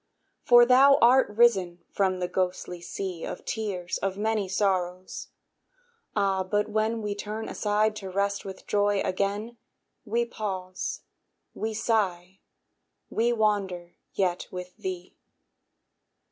For 0.41 0.65
thou 0.65 0.97
art 0.99 1.29
risen 1.29 1.83
from 1.91 2.17
the 2.17 2.27
ghostly 2.27 2.81
sea 2.81 3.23
Of 3.23 3.45
tears 3.45 3.99
of 3.99 4.17
many 4.17 4.49
sorrows. 4.49 5.27
Ah! 6.15 6.41
but 6.43 6.67
when 6.67 7.03
We 7.03 7.13
turn 7.13 7.47
aside 7.47 7.95
to 7.97 8.09
rest 8.09 8.43
with 8.43 8.65
Joy 8.65 9.01
again, 9.05 9.57
We 10.03 10.25
pause, 10.25 11.01
we 11.53 11.75
sigh, 11.75 12.39
we 13.11 13.31
wander 13.31 13.93
yet 14.13 14.47
with 14.49 14.75
thee. 14.75 15.17